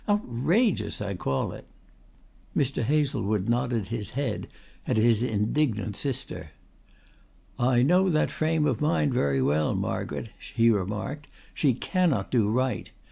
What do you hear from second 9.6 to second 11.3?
Margaret," he remarked.